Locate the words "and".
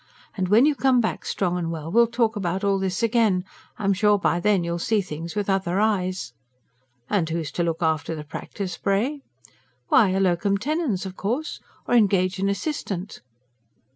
0.35-0.47, 1.59-1.69, 7.07-7.29